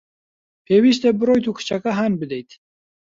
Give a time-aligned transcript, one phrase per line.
[0.65, 2.49] پێویستە بڕۆیت و کچەکە هان بدەیت.